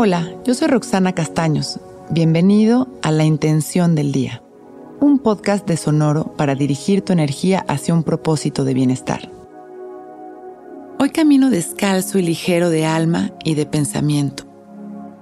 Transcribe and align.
Hola, 0.00 0.32
yo 0.44 0.54
soy 0.54 0.68
Roxana 0.68 1.12
Castaños. 1.12 1.80
Bienvenido 2.08 2.86
a 3.02 3.10
La 3.10 3.24
Intención 3.24 3.96
del 3.96 4.12
Día, 4.12 4.44
un 5.00 5.18
podcast 5.18 5.66
de 5.66 5.76
Sonoro 5.76 6.36
para 6.36 6.54
dirigir 6.54 7.02
tu 7.02 7.12
energía 7.12 7.64
hacia 7.66 7.94
un 7.94 8.04
propósito 8.04 8.62
de 8.62 8.74
bienestar. 8.74 9.28
Hoy 11.00 11.10
camino 11.10 11.50
descalzo 11.50 12.20
y 12.20 12.22
ligero 12.22 12.70
de 12.70 12.86
alma 12.86 13.32
y 13.42 13.56
de 13.56 13.66
pensamiento. 13.66 14.44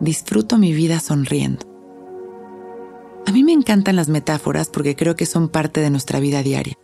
Disfruto 0.00 0.58
mi 0.58 0.74
vida 0.74 1.00
sonriendo. 1.00 1.64
A 3.24 3.32
mí 3.32 3.44
me 3.44 3.52
encantan 3.52 3.96
las 3.96 4.10
metáforas 4.10 4.68
porque 4.68 4.94
creo 4.94 5.16
que 5.16 5.24
son 5.24 5.48
parte 5.48 5.80
de 5.80 5.88
nuestra 5.88 6.20
vida 6.20 6.42
diaria. 6.42 6.74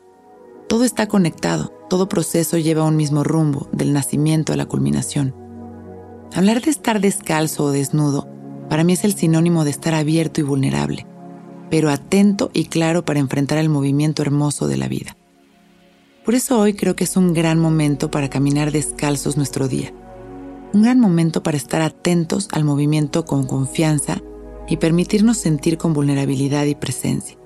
Todo 0.66 0.84
está 0.84 1.08
conectado, 1.08 1.74
todo 1.90 2.08
proceso 2.08 2.56
lleva 2.56 2.84
un 2.84 2.96
mismo 2.96 3.22
rumbo, 3.22 3.68
del 3.70 3.92
nacimiento 3.92 4.54
a 4.54 4.56
la 4.56 4.64
culminación. 4.64 5.41
Hablar 6.34 6.62
de 6.62 6.70
estar 6.70 7.00
descalzo 7.00 7.64
o 7.64 7.70
desnudo 7.70 8.28
para 8.72 8.84
mí 8.84 8.94
es 8.94 9.04
el 9.04 9.14
sinónimo 9.14 9.64
de 9.64 9.70
estar 9.70 9.92
abierto 9.92 10.40
y 10.40 10.44
vulnerable, 10.44 11.06
pero 11.68 11.90
atento 11.90 12.50
y 12.54 12.64
claro 12.64 13.04
para 13.04 13.20
enfrentar 13.20 13.58
el 13.58 13.68
movimiento 13.68 14.22
hermoso 14.22 14.66
de 14.66 14.78
la 14.78 14.88
vida. 14.88 15.14
Por 16.24 16.34
eso 16.34 16.58
hoy 16.58 16.72
creo 16.72 16.96
que 16.96 17.04
es 17.04 17.18
un 17.18 17.34
gran 17.34 17.58
momento 17.58 18.10
para 18.10 18.30
caminar 18.30 18.72
descalzos 18.72 19.36
nuestro 19.36 19.68
día. 19.68 19.92
Un 20.72 20.84
gran 20.84 20.98
momento 21.00 21.42
para 21.42 21.58
estar 21.58 21.82
atentos 21.82 22.48
al 22.52 22.64
movimiento 22.64 23.26
con 23.26 23.46
confianza 23.46 24.22
y 24.66 24.78
permitirnos 24.78 25.36
sentir 25.36 25.76
con 25.76 25.92
vulnerabilidad 25.92 26.64
y 26.64 26.74
presencia. 26.74 27.36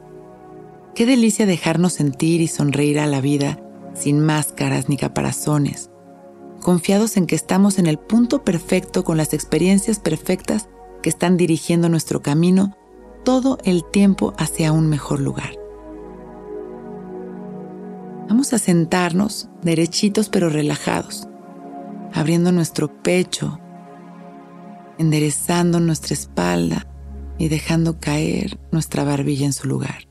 Qué 0.94 1.06
delicia 1.06 1.44
dejarnos 1.44 1.94
sentir 1.94 2.40
y 2.40 2.46
sonreír 2.46 3.00
a 3.00 3.08
la 3.08 3.20
vida 3.20 3.58
sin 3.94 4.20
máscaras 4.20 4.88
ni 4.88 4.96
caparazones, 4.96 5.90
confiados 6.66 7.16
en 7.16 7.28
que 7.28 7.36
estamos 7.36 7.78
en 7.78 7.86
el 7.86 7.96
punto 7.96 8.42
perfecto 8.42 9.04
con 9.04 9.16
las 9.16 9.32
experiencias 9.32 10.00
perfectas 10.00 10.68
que 11.00 11.08
están 11.08 11.36
dirigiendo 11.36 11.88
nuestro 11.88 12.22
camino 12.22 12.76
todo 13.24 13.58
el 13.62 13.84
tiempo 13.84 14.34
hacia 14.36 14.72
un 14.72 14.88
mejor 14.88 15.20
lugar. 15.20 15.50
Vamos 18.28 18.52
a 18.52 18.58
sentarnos 18.58 19.48
derechitos 19.62 20.28
pero 20.28 20.48
relajados, 20.48 21.28
abriendo 22.12 22.50
nuestro 22.50 23.00
pecho, 23.00 23.60
enderezando 24.98 25.78
nuestra 25.78 26.14
espalda 26.14 26.88
y 27.38 27.46
dejando 27.46 28.00
caer 28.00 28.58
nuestra 28.72 29.04
barbilla 29.04 29.46
en 29.46 29.52
su 29.52 29.68
lugar. 29.68 30.08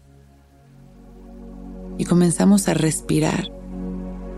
Y 1.97 2.05
comenzamos 2.05 2.69
a 2.69 2.73
respirar 2.73 3.51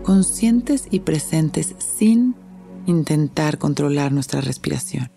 conscientes 0.08 0.88
y 0.90 1.00
presentes 1.00 1.74
sin 1.76 2.34
intentar 2.86 3.58
controlar 3.58 4.10
nuestra 4.10 4.40
respiración. 4.40 5.10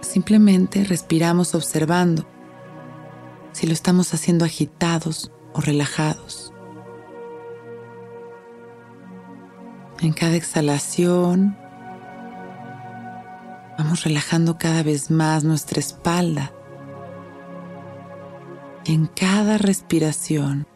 Simplemente 0.00 0.82
respiramos 0.82 1.54
observando 1.54 2.26
si 3.52 3.68
lo 3.68 3.72
estamos 3.72 4.14
haciendo 4.14 4.44
agitados 4.44 5.30
o 5.52 5.60
relajados. 5.60 6.52
En 10.00 10.12
cada 10.12 10.34
exhalación 10.34 11.56
vamos 13.78 14.02
relajando 14.02 14.58
cada 14.58 14.82
vez 14.82 15.08
más 15.08 15.44
nuestra 15.44 15.78
espalda. 15.78 16.52
En 18.86 19.06
cada 19.06 19.56
respiración 19.56 20.66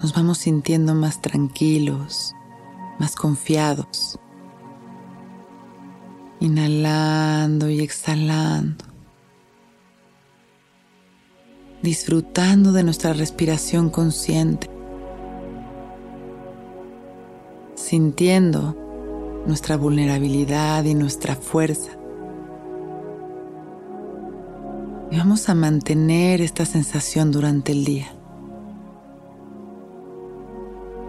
nos 0.00 0.14
vamos 0.14 0.38
sintiendo 0.38 0.94
más 0.94 1.20
tranquilos, 1.20 2.34
más 2.98 3.16
confiados. 3.16 4.18
Inhalando 6.40 7.68
y 7.68 7.80
exhalando. 7.80 8.84
Disfrutando 11.82 12.72
de 12.72 12.84
nuestra 12.84 13.12
respiración 13.12 13.90
consciente. 13.90 14.70
Sintiendo 17.74 18.76
nuestra 19.46 19.76
vulnerabilidad 19.76 20.84
y 20.84 20.94
nuestra 20.94 21.34
fuerza. 21.34 21.90
Y 25.10 25.16
vamos 25.16 25.48
a 25.48 25.54
mantener 25.54 26.40
esta 26.40 26.66
sensación 26.66 27.32
durante 27.32 27.72
el 27.72 27.84
día. 27.84 28.17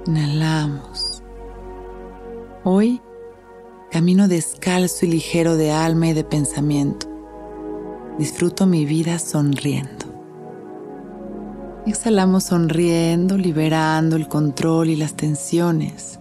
Inhalamos. 0.08 1.22
Hoy 2.64 3.02
camino 3.92 4.28
descalzo 4.28 5.06
y 5.06 5.10
ligero 5.10 5.56
de 5.56 5.72
alma 5.72 6.08
y 6.08 6.14
de 6.14 6.24
pensamiento. 6.24 7.08
Disfruto 8.18 8.66
mi 8.66 8.86
vida 8.86 9.20
sonriendo. 9.20 10.06
Exhalamos 11.86 12.46
sonriendo, 12.46 13.38
liberando 13.38 14.16
el 14.16 14.28
control 14.28 14.90
y 14.90 14.96
las 14.96 15.16
tensiones. 15.16 16.20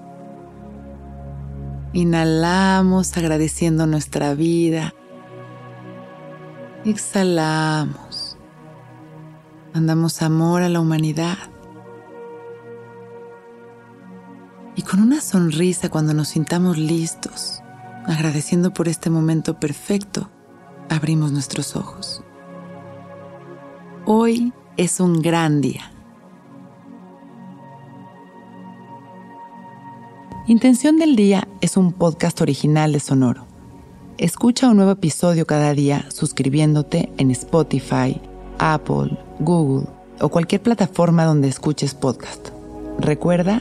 Inhalamos 1.93 3.17
agradeciendo 3.17 3.87
nuestra 3.87 4.35
vida. 4.35 4.95
Exhalamos. 6.85 8.37
Mandamos 9.75 10.23
amor 10.23 10.63
a 10.63 10.69
la 10.69 10.81
humanidad. 10.81 11.39
Y 14.79 14.83
con 14.83 15.01
una 15.01 15.21
sonrisa 15.21 15.89
cuando 15.89 16.15
nos 16.15 16.29
sintamos 16.29 16.79
listos, 16.79 17.65
agradeciendo 18.07 18.73
por 18.73 18.87
este 18.87 19.11
momento 19.11 19.59
perfecto, 19.59 20.31
abrimos 20.89 21.33
nuestros 21.33 21.75
ojos. 21.75 22.23
Hoy 24.07 24.53
es 24.77 25.01
un 25.01 25.21
gran 25.21 25.61
día. 25.61 25.91
Intención 30.47 30.97
del 30.97 31.17
Día 31.17 31.49
es 31.61 31.77
un 31.77 31.93
podcast 31.93 32.41
original 32.41 32.93
de 32.93 33.01
Sonoro. 33.01 33.47
Escucha 34.17 34.69
un 34.69 34.77
nuevo 34.77 34.93
episodio 34.93 35.45
cada 35.45 35.75
día 35.75 36.09
suscribiéndote 36.13 37.11
en 37.19 37.33
Spotify, 37.33 38.21
Apple, 38.61 39.19
Google 39.41 39.89
o 40.21 40.29
cualquier 40.29 40.63
plataforma 40.63 41.25
donde 41.25 41.49
escuches 41.49 41.95
podcast. 41.95 42.51
Recuerda 43.01 43.61